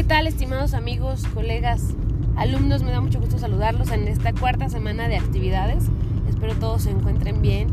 ¿qué 0.00 0.04
tal 0.04 0.26
estimados 0.26 0.72
amigos, 0.72 1.24
colegas, 1.34 1.94
alumnos? 2.34 2.82
Me 2.82 2.90
da 2.90 3.02
mucho 3.02 3.20
gusto 3.20 3.38
saludarlos 3.38 3.90
en 3.90 4.08
esta 4.08 4.32
cuarta 4.32 4.70
semana 4.70 5.08
de 5.08 5.18
actividades. 5.18 5.84
Espero 6.26 6.54
todos 6.54 6.84
se 6.84 6.90
encuentren 6.90 7.42
bien. 7.42 7.68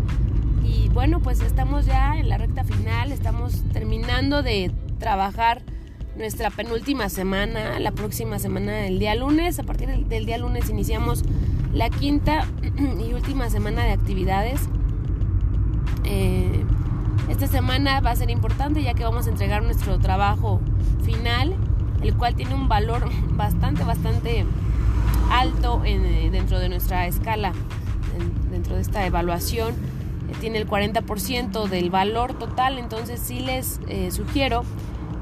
Y 0.62 0.90
bueno, 0.90 1.22
pues 1.22 1.40
estamos 1.40 1.86
ya 1.86 2.18
en 2.18 2.28
la 2.28 2.38
recta 2.38 2.66
final, 2.66 3.14
estamos 3.14 3.64
terminando 3.72 4.44
de 4.44 4.74
trabajar 5.00 5.62
nuestra 6.18 6.50
penúltima 6.50 7.08
semana, 7.08 7.80
la 7.80 7.92
próxima 7.92 8.40
semana, 8.40 8.88
el 8.88 9.00
día 9.00 9.16
lunes. 9.16 9.58
A 9.60 9.64
partir 9.64 9.88
del 9.88 10.26
día 10.26 10.38
lunes 10.38 10.70
iniciamos 10.70 11.24
la 11.72 11.90
quinta 11.90 12.46
y 13.08 13.14
última 13.14 13.50
semana 13.50 13.86
de 13.86 13.92
actividades. 13.92 14.60
Eh, 16.04 16.66
esta 17.30 17.48
semana 17.48 18.02
va 18.02 18.12
a 18.12 18.16
ser 18.18 18.30
importante 18.30 18.84
ya 18.84 18.94
que 18.96 19.06
vamos 19.06 19.28
a 19.28 19.30
entregar 19.30 19.64
nuestro 19.64 19.98
trabajo 20.00 20.60
final 21.06 21.56
el 22.02 22.16
cual 22.16 22.36
tiene 22.36 22.54
un 22.54 22.68
valor 22.68 23.10
bastante, 23.32 23.84
bastante 23.84 24.46
alto 25.32 25.82
eh, 25.86 26.30
dentro 26.32 26.60
de 26.60 26.70
nuestra 26.70 27.08
escala, 27.08 27.54
dentro 28.52 28.76
de 28.76 28.82
esta 28.82 29.06
evaluación. 29.06 29.74
Eh, 30.30 30.34
tiene 30.40 30.58
el 30.58 30.68
40% 30.68 31.68
del 31.68 31.90
valor 31.90 32.34
total, 32.34 32.78
entonces 32.78 33.20
sí 33.20 33.40
les 33.40 33.80
eh, 33.88 34.12
sugiero 34.12 34.64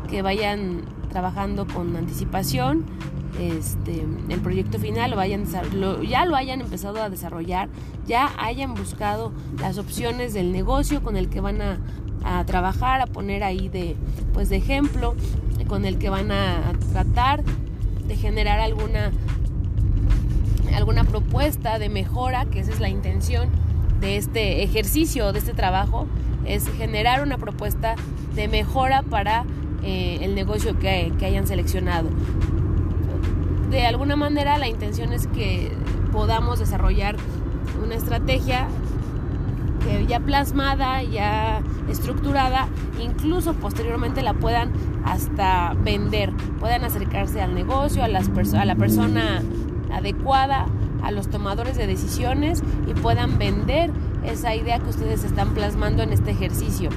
que 0.09 0.21
vayan 0.21 0.83
trabajando 1.09 1.65
con 1.65 1.95
anticipación 1.95 2.85
este, 3.39 4.05
el 4.29 4.39
proyecto 4.39 4.79
final, 4.79 5.11
lo 5.11 5.17
vayan, 5.17 5.45
ya 6.07 6.25
lo 6.25 6.35
hayan 6.35 6.61
empezado 6.61 7.01
a 7.01 7.09
desarrollar, 7.09 7.67
ya 8.07 8.31
hayan 8.37 8.73
buscado 8.73 9.33
las 9.59 9.77
opciones 9.77 10.33
del 10.33 10.51
negocio 10.51 11.03
con 11.03 11.17
el 11.17 11.29
que 11.29 11.41
van 11.41 11.61
a, 11.61 11.79
a 12.23 12.45
trabajar, 12.45 13.01
a 13.01 13.07
poner 13.07 13.43
ahí 13.43 13.67
de, 13.67 13.95
pues 14.33 14.49
de 14.49 14.57
ejemplo 14.57 15.15
con 15.67 15.85
el 15.85 15.97
que 15.97 16.09
van 16.09 16.31
a 16.31 16.73
tratar 16.91 17.43
de 18.07 18.15
generar 18.15 18.59
alguna 18.59 19.11
alguna 20.75 21.03
propuesta 21.03 21.79
de 21.79 21.89
mejora, 21.89 22.45
que 22.45 22.59
esa 22.59 22.71
es 22.71 22.79
la 22.79 22.89
intención 22.89 23.49
de 24.01 24.17
este 24.17 24.63
ejercicio, 24.63 25.31
de 25.31 25.39
este 25.39 25.53
trabajo, 25.53 26.05
es 26.45 26.67
generar 26.77 27.23
una 27.23 27.37
propuesta 27.37 27.95
de 28.35 28.47
mejora 28.47 29.01
para 29.01 29.45
eh, 29.83 30.19
el 30.21 30.35
negocio 30.35 30.77
que, 30.77 31.13
que 31.17 31.25
hayan 31.25 31.47
seleccionado. 31.47 32.09
De 33.69 33.85
alguna 33.85 34.15
manera 34.15 34.57
la 34.57 34.67
intención 34.67 35.13
es 35.13 35.27
que 35.27 35.71
podamos 36.11 36.59
desarrollar 36.59 37.15
una 37.83 37.95
estrategia 37.95 38.67
que 39.85 40.05
ya 40.07 40.19
plasmada, 40.19 41.03
ya 41.03 41.61
estructurada, 41.89 42.67
incluso 42.99 43.53
posteriormente 43.53 44.23
la 44.23 44.33
puedan 44.33 44.71
hasta 45.05 45.75
vender, 45.75 46.33
puedan 46.59 46.83
acercarse 46.83 47.41
al 47.41 47.53
negocio, 47.53 48.03
a, 48.03 48.07
las 48.07 48.29
a 48.55 48.65
la 48.65 48.75
persona 48.75 49.43
adecuada, 49.93 50.65
a 51.03 51.11
los 51.11 51.29
tomadores 51.29 51.77
de 51.77 51.85
decisiones 51.85 52.63
y 52.87 52.93
puedan 52.93 53.37
vender 53.37 53.91
esa 54.25 54.55
idea 54.55 54.79
que 54.79 54.89
ustedes 54.89 55.23
están 55.23 55.53
plasmando 55.53 56.01
en 56.01 56.11
este 56.11 56.31
ejercicio. 56.31 56.89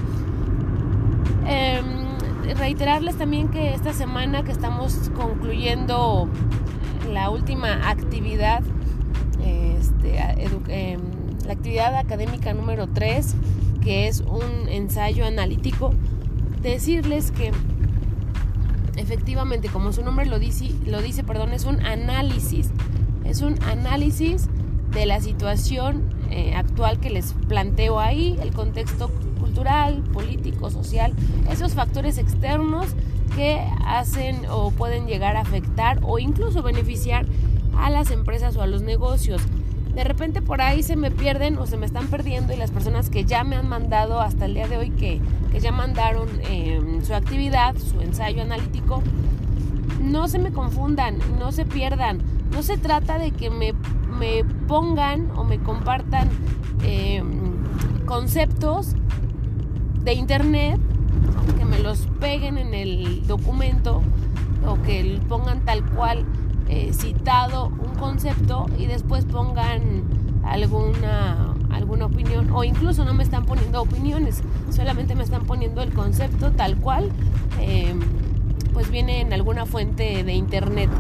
Em, 1.46 1.84
reiterarles 2.56 3.16
también 3.16 3.48
que 3.48 3.74
esta 3.74 3.92
semana 3.92 4.42
que 4.42 4.52
estamos 4.52 5.10
concluyendo 5.14 6.28
la 7.12 7.28
última 7.28 7.90
actividad, 7.90 8.62
este, 9.44 10.18
em, 10.68 11.17
la 11.48 11.54
actividad 11.54 11.96
académica 11.96 12.52
número 12.52 12.88
3, 12.88 13.34
que 13.82 14.06
es 14.06 14.20
un 14.20 14.68
ensayo 14.68 15.24
analítico, 15.24 15.94
decirles 16.60 17.30
que 17.30 17.52
efectivamente, 18.96 19.70
como 19.70 19.92
su 19.94 20.04
nombre 20.04 20.26
lo 20.26 20.38
dice, 20.38 20.70
lo 20.86 21.00
dice, 21.00 21.24
perdón, 21.24 21.52
es 21.52 21.64
un 21.64 21.84
análisis, 21.86 22.70
es 23.24 23.40
un 23.40 23.60
análisis 23.62 24.48
de 24.92 25.06
la 25.06 25.22
situación 25.22 26.14
eh, 26.30 26.54
actual 26.54 27.00
que 27.00 27.08
les 27.08 27.32
planteo 27.48 27.98
ahí, 27.98 28.38
el 28.42 28.52
contexto 28.52 29.10
cultural, 29.40 30.02
político, 30.12 30.70
social, 30.70 31.14
esos 31.50 31.72
factores 31.72 32.18
externos 32.18 32.88
que 33.36 33.58
hacen 33.86 34.42
o 34.50 34.70
pueden 34.70 35.06
llegar 35.06 35.36
a 35.36 35.40
afectar 35.40 35.98
o 36.02 36.18
incluso 36.18 36.62
beneficiar 36.62 37.24
a 37.74 37.88
las 37.88 38.10
empresas 38.10 38.54
o 38.56 38.62
a 38.62 38.66
los 38.66 38.82
negocios 38.82 39.40
de 39.98 40.04
repente 40.04 40.42
por 40.42 40.60
ahí 40.62 40.84
se 40.84 40.94
me 40.94 41.10
pierden 41.10 41.58
o 41.58 41.66
se 41.66 41.76
me 41.76 41.84
están 41.84 42.06
perdiendo 42.06 42.52
y 42.52 42.56
las 42.56 42.70
personas 42.70 43.10
que 43.10 43.24
ya 43.24 43.42
me 43.42 43.56
han 43.56 43.68
mandado 43.68 44.20
hasta 44.20 44.44
el 44.44 44.54
día 44.54 44.68
de 44.68 44.76
hoy 44.76 44.90
que, 44.90 45.20
ya 45.58 45.72
mandaron 45.72 46.28
em, 46.48 47.04
su 47.04 47.14
actividad, 47.14 47.76
su 47.76 48.00
ensayo 48.00 48.42
analítico, 48.42 49.02
no 50.00 50.28
se 50.28 50.38
me 50.38 50.52
confundan, 50.52 51.18
no 51.40 51.50
se 51.50 51.64
pierdan. 51.64 52.20
No 52.52 52.62
se 52.62 52.78
trata 52.78 53.18
de 53.18 53.32
que 53.32 53.50
me, 53.50 53.74
pongan 54.68 55.32
o 55.32 55.42
me 55.42 55.58
compartan 55.58 56.28
em, 56.84 57.26
conceptos 58.06 58.94
de 60.04 60.12
internet, 60.12 60.78
que 61.58 61.64
me 61.64 61.80
los 61.80 62.06
peguen 62.20 62.56
en 62.56 62.72
el 62.72 63.26
documento 63.26 64.00
o 64.64 64.80
que 64.82 65.20
pongan 65.28 65.64
tal 65.64 65.84
cual 65.90 66.24
eh, 66.68 66.92
citado 66.92 67.66
un 67.66 67.94
concepto 67.98 68.66
y 68.78 68.86
después 68.86 69.24
pongan 69.24 70.02
alguna, 70.44 71.54
alguna 71.70 72.06
opinión 72.06 72.50
o 72.52 72.62
incluso 72.62 73.04
no 73.06 73.14
me 73.14 73.22
están 73.22 73.46
poniendo 73.46 73.80
opiniones, 73.80 74.42
solamente 74.70 75.14
me 75.14 75.24
están 75.24 75.44
poniendo 75.44 75.82
el 75.82 75.94
concepto 75.94 76.52
tal 76.52 76.76
cual, 76.76 77.10
eh, 77.60 77.94
pues 78.74 78.90
viene 78.90 79.20
en 79.20 79.32
alguna 79.32 79.64
fuente 79.64 80.24
de 80.24 80.34
internet, 80.34 80.90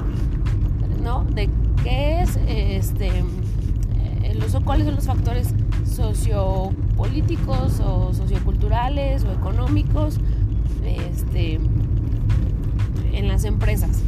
¿no? 1.02 1.24
De 1.24 1.50
qué 1.82 2.22
es, 2.22 2.38
este, 2.46 3.08
eh, 3.08 4.34
los, 4.34 4.56
cuáles 4.64 4.86
son 4.86 4.94
los 4.96 5.06
factores 5.06 5.54
sociopolíticos 5.84 7.80
o 7.80 8.14
socioculturales 8.14 9.24
o 9.24 9.32
económicos 9.32 10.18
este, 10.82 11.60
en 13.12 13.28
las 13.28 13.44
empresas 13.44 14.02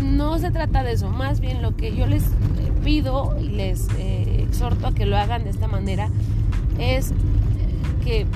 no 0.00 0.38
se 0.38 0.50
trata 0.50 0.82
de 0.82 0.92
eso, 0.92 1.10
más 1.10 1.40
bien 1.40 1.62
lo 1.62 1.76
que 1.76 1.94
yo 1.94 2.06
les 2.06 2.24
eh, 2.24 2.72
pido 2.82 3.36
y 3.40 3.48
les 3.48 3.88
eh, 3.98 4.44
exhorto 4.46 4.86
a 4.86 4.92
que 4.92 5.06
lo 5.06 5.16
hagan 5.16 5.44
de 5.44 5.50
esta 5.50 5.68
manera 5.68 6.08
es 6.78 7.10
eh, 7.10 7.14
que 8.04 8.26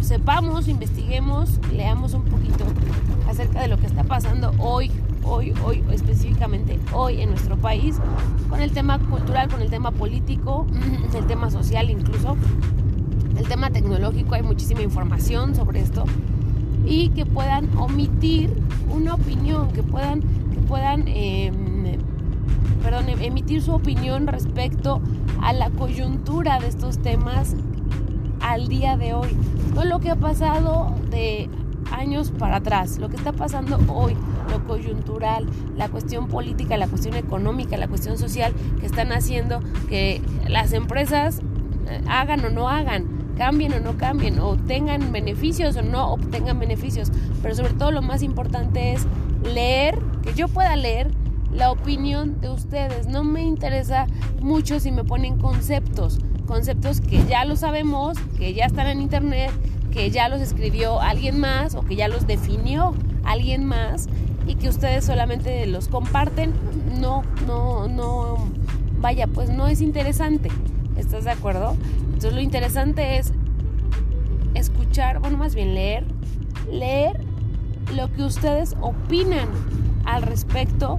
sepamos, 0.00 0.68
investiguemos, 0.68 1.58
leamos 1.72 2.14
un 2.14 2.24
poquito 2.24 2.64
acerca 3.28 3.60
de 3.60 3.68
lo 3.68 3.78
que 3.78 3.86
está 3.86 4.04
pasando 4.04 4.52
hoy, 4.58 4.90
hoy, 5.24 5.52
hoy, 5.64 5.82
específicamente 5.90 6.78
hoy 6.92 7.22
en 7.22 7.30
nuestro 7.30 7.56
país, 7.56 7.96
con 8.48 8.60
el 8.60 8.72
tema 8.72 8.98
cultural, 8.98 9.48
con 9.48 9.62
el 9.62 9.70
tema 9.70 9.90
político, 9.90 10.66
el 11.16 11.26
tema 11.26 11.50
social 11.50 11.90
incluso, 11.90 12.36
el 13.36 13.48
tema 13.48 13.70
tecnológico, 13.70 14.34
hay 14.34 14.42
muchísima 14.42 14.82
información 14.82 15.54
sobre 15.54 15.80
esto 15.80 16.04
y 16.86 17.08
que 17.10 17.26
puedan 17.26 17.76
omitir 17.76 18.50
una 18.88 19.14
opinión, 19.14 19.72
que 19.72 19.82
puedan 19.82 20.22
puedan 20.66 21.08
em, 21.08 21.98
emitir 23.20 23.62
su 23.62 23.72
opinión 23.72 24.26
respecto 24.26 25.00
a 25.42 25.52
la 25.52 25.70
coyuntura 25.70 26.58
de 26.60 26.68
estos 26.68 26.98
temas 26.98 27.54
al 28.40 28.68
día 28.68 28.96
de 28.96 29.14
hoy. 29.14 29.28
No 29.74 29.84
lo 29.84 29.98
que 30.00 30.10
ha 30.10 30.16
pasado 30.16 30.94
de 31.10 31.48
años 31.92 32.30
para 32.30 32.56
atrás, 32.56 32.98
lo 32.98 33.08
que 33.08 33.16
está 33.16 33.32
pasando 33.32 33.78
hoy, 33.88 34.16
lo 34.50 34.64
coyuntural, 34.64 35.46
la 35.76 35.88
cuestión 35.88 36.28
política, 36.28 36.76
la 36.76 36.88
cuestión 36.88 37.14
económica, 37.14 37.76
la 37.76 37.88
cuestión 37.88 38.18
social 38.18 38.52
que 38.80 38.86
están 38.86 39.12
haciendo 39.12 39.60
que 39.88 40.20
las 40.48 40.72
empresas 40.72 41.40
eh, 41.88 42.02
hagan 42.08 42.44
o 42.44 42.50
no 42.50 42.68
hagan, 42.68 43.06
cambien 43.36 43.72
o 43.74 43.80
no 43.80 43.96
cambien, 43.96 44.38
o 44.40 44.56
tengan 44.56 45.12
beneficios 45.12 45.76
o 45.76 45.82
no 45.82 46.12
obtengan 46.12 46.58
beneficios. 46.58 47.10
Pero 47.42 47.54
sobre 47.54 47.74
todo 47.74 47.90
lo 47.90 48.02
más 48.02 48.22
importante 48.22 48.92
es 48.92 49.06
leer, 49.44 49.98
que 50.26 50.34
yo 50.34 50.48
pueda 50.48 50.74
leer 50.74 51.08
la 51.52 51.70
opinión 51.70 52.40
de 52.40 52.50
ustedes. 52.50 53.06
No 53.06 53.22
me 53.22 53.42
interesa 53.42 54.06
mucho 54.40 54.80
si 54.80 54.90
me 54.90 55.04
ponen 55.04 55.38
conceptos, 55.38 56.18
conceptos 56.46 57.00
que 57.00 57.24
ya 57.26 57.44
lo 57.44 57.54
sabemos, 57.54 58.18
que 58.36 58.52
ya 58.52 58.66
están 58.66 58.88
en 58.88 59.00
internet, 59.00 59.52
que 59.92 60.10
ya 60.10 60.28
los 60.28 60.40
escribió 60.40 61.00
alguien 61.00 61.38
más 61.38 61.76
o 61.76 61.82
que 61.82 61.94
ya 61.94 62.08
los 62.08 62.26
definió 62.26 62.92
alguien 63.24 63.64
más 63.64 64.08
y 64.46 64.56
que 64.56 64.68
ustedes 64.68 65.04
solamente 65.04 65.64
los 65.66 65.86
comparten. 65.88 66.52
No, 67.00 67.22
no, 67.46 67.86
no, 67.86 68.36
vaya, 69.00 69.28
pues 69.28 69.50
no 69.50 69.68
es 69.68 69.80
interesante. 69.80 70.50
¿Estás 70.96 71.24
de 71.24 71.30
acuerdo? 71.30 71.76
Entonces 72.00 72.32
lo 72.32 72.40
interesante 72.40 73.18
es 73.18 73.32
escuchar, 74.54 75.20
bueno, 75.20 75.38
más 75.38 75.54
bien 75.54 75.74
leer, 75.74 76.04
leer 76.70 77.20
lo 77.94 78.12
que 78.12 78.24
ustedes 78.24 78.74
opinan 78.80 79.48
al 80.06 80.22
respecto 80.22 80.98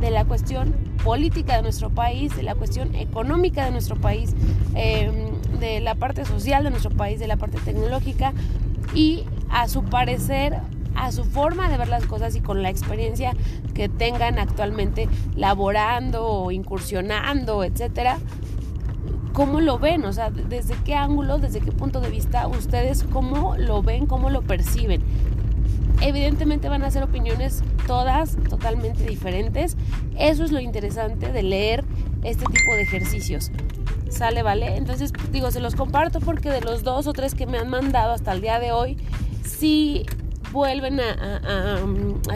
de 0.00 0.10
la 0.10 0.24
cuestión 0.24 0.74
política 1.04 1.56
de 1.56 1.62
nuestro 1.62 1.90
país, 1.90 2.34
de 2.36 2.42
la 2.42 2.54
cuestión 2.54 2.94
económica 2.94 3.64
de 3.64 3.70
nuestro 3.70 3.96
país, 3.96 4.34
em, 4.74 5.40
de 5.60 5.80
la 5.80 5.94
parte 5.94 6.24
social 6.24 6.64
de 6.64 6.70
nuestro 6.70 6.90
país, 6.90 7.20
de 7.20 7.28
la 7.28 7.36
parte 7.36 7.58
tecnológica 7.60 8.32
y 8.94 9.24
a 9.48 9.68
su 9.68 9.84
parecer 9.84 10.60
a 10.94 11.10
su 11.10 11.24
forma 11.24 11.70
de 11.70 11.78
ver 11.78 11.88
las 11.88 12.06
cosas 12.06 12.36
y 12.36 12.40
con 12.40 12.62
la 12.62 12.68
experiencia 12.68 13.34
que 13.74 13.88
tengan 13.88 14.38
actualmente 14.38 15.08
laborando 15.36 16.26
o 16.26 16.50
incursionando, 16.50 17.64
etcétera, 17.64 18.18
cómo 19.32 19.60
lo 19.60 19.78
ven, 19.78 20.04
o 20.04 20.12
sea, 20.12 20.30
desde 20.30 20.74
qué 20.84 20.94
ángulo, 20.94 21.38
desde 21.38 21.60
qué 21.60 21.72
punto 21.72 22.00
de 22.00 22.10
vista 22.10 22.46
ustedes 22.46 23.04
cómo 23.04 23.56
lo 23.56 23.82
ven, 23.82 24.06
cómo 24.06 24.30
lo 24.30 24.42
perciben. 24.42 25.02
Evidentemente 26.02 26.68
van 26.68 26.82
a 26.82 26.90
ser 26.90 27.02
opiniones 27.02 27.62
todas 27.86 28.36
totalmente 28.48 29.04
diferentes. 29.04 29.76
Eso 30.18 30.44
es 30.44 30.52
lo 30.52 30.60
interesante 30.60 31.32
de 31.32 31.42
leer 31.42 31.84
este 32.22 32.44
tipo 32.46 32.74
de 32.74 32.82
ejercicios. 32.82 33.50
¿Sale, 34.10 34.42
vale? 34.42 34.76
Entonces, 34.76 35.12
digo, 35.30 35.50
se 35.50 35.60
los 35.60 35.74
comparto 35.74 36.20
porque 36.20 36.50
de 36.50 36.60
los 36.60 36.82
dos 36.82 37.06
o 37.06 37.12
tres 37.12 37.34
que 37.34 37.46
me 37.46 37.58
han 37.58 37.70
mandado 37.70 38.12
hasta 38.12 38.32
el 38.32 38.40
día 38.40 38.58
de 38.58 38.72
hoy, 38.72 38.98
sí 39.44 40.04
vuelven 40.52 41.00
a, 41.00 41.40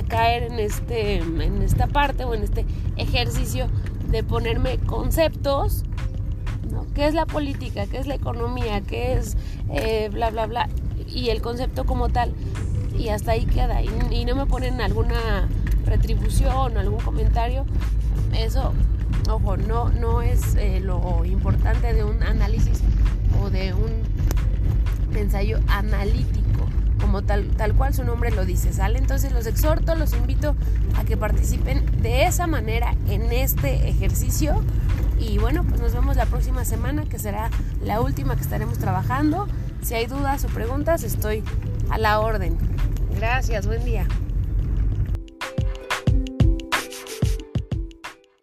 caer 0.08 0.44
en, 0.44 0.58
este, 0.58 1.16
en 1.16 1.60
esta 1.60 1.86
parte 1.86 2.24
o 2.24 2.34
en 2.34 2.44
este 2.44 2.64
ejercicio 2.96 3.68
de 4.08 4.22
ponerme 4.22 4.78
conceptos 4.78 5.84
¿Qué 6.96 7.06
es 7.06 7.14
la 7.14 7.26
política? 7.26 7.86
¿Qué 7.86 7.98
es 7.98 8.06
la 8.06 8.14
economía? 8.14 8.80
¿Qué 8.80 9.12
es 9.12 9.36
eh, 9.70 10.08
bla, 10.10 10.30
bla, 10.30 10.46
bla? 10.46 10.68
Y 11.06 11.30
el 11.30 11.40
concepto 11.40 11.84
como 11.84 12.08
tal. 12.08 12.32
Y 12.98 13.08
hasta 13.08 13.32
ahí 13.32 13.46
queda. 13.46 13.82
Y, 13.82 14.24
no 14.24 14.34
me 14.34 14.46
ponen 14.46 14.80
alguna 14.80 15.48
retribución 15.84 16.76
o 16.76 16.80
algún 16.80 17.00
comentario. 17.00 17.64
Eso, 18.36 18.72
ojo, 19.30 19.56
no, 19.56 19.90
no 19.90 20.22
es 20.22 20.56
eh, 20.56 20.80
lo 20.80 21.24
importante 21.24 21.92
de 21.92 22.04
un 22.04 22.22
análisis 22.22 22.80
o 23.42 23.50
de 23.50 23.72
un 23.72 23.90
ensayo 25.16 25.60
analítico 25.68 26.46
como 27.00 27.22
tal, 27.22 27.48
tal 27.56 27.74
cual 27.74 27.94
su 27.94 28.04
nombre 28.04 28.30
lo 28.30 28.44
dice, 28.44 28.72
¿sale? 28.72 28.98
Entonces 28.98 29.32
los 29.32 29.46
exhorto, 29.46 29.94
los 29.94 30.12
invito 30.14 30.56
a 30.96 31.04
que 31.04 31.16
participen 31.16 32.02
de 32.02 32.24
esa 32.24 32.46
manera 32.46 32.94
en 33.08 33.32
este 33.32 33.88
ejercicio 33.88 34.62
y 35.18 35.38
bueno, 35.38 35.64
pues 35.64 35.80
nos 35.80 35.92
vemos 35.92 36.16
la 36.16 36.26
próxima 36.26 36.64
semana, 36.64 37.04
que 37.04 37.18
será 37.18 37.50
la 37.82 38.00
última 38.00 38.36
que 38.36 38.42
estaremos 38.42 38.78
trabajando. 38.78 39.48
Si 39.82 39.94
hay 39.94 40.06
dudas 40.06 40.44
o 40.44 40.48
preguntas, 40.48 41.02
estoy 41.04 41.42
a 41.90 41.98
la 41.98 42.20
orden. 42.20 42.56
Gracias, 43.16 43.66
buen 43.66 43.84
día. 43.84 44.06